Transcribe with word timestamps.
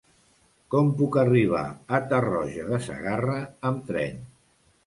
Com 0.75 0.87
puc 1.01 1.17
arribar 1.23 1.61
a 1.97 2.01
Tarroja 2.13 2.67
de 2.73 2.83
Segarra 2.89 3.39
amb 3.73 3.89
tren? 3.93 4.21